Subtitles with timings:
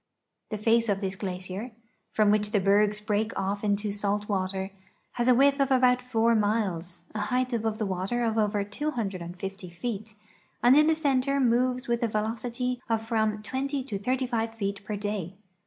[0.49, 1.73] The face of this glacier,
[2.11, 4.71] from which the bergs break off into salt water,
[5.11, 9.69] has a width of about four miles, a height above the water of over 250
[9.69, 10.15] feet,
[10.63, 14.95] and in the center moves with a velocity of from 20 to 35 feet per
[14.95, 15.35] day.